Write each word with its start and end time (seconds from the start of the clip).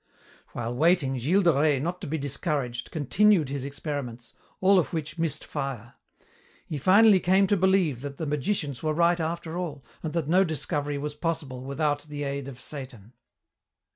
While 0.53 0.73
waiting, 0.73 1.19
Gilles 1.19 1.43
de 1.43 1.53
Rais, 1.53 1.79
not 1.79 2.01
to 2.01 2.07
be 2.07 2.17
discouraged, 2.17 2.89
continued 2.89 3.49
his 3.49 3.63
experiments, 3.63 4.33
all 4.59 4.79
of 4.79 4.93
which 4.93 5.19
missed 5.19 5.45
fire. 5.45 5.93
He 6.65 6.79
finally 6.79 7.19
came 7.19 7.45
to 7.45 7.55
believe 7.55 8.01
that 8.01 8.17
the 8.17 8.25
magicians 8.25 8.81
were 8.81 8.95
right 8.95 9.19
after 9.19 9.59
all, 9.59 9.83
and 10.01 10.11
that 10.13 10.27
no 10.27 10.43
discovery 10.43 10.97
was 10.97 11.13
possible 11.13 11.61
without 11.63 12.01
the 12.09 12.23
aid 12.23 12.47
of 12.47 12.59
Satan. 12.59 13.13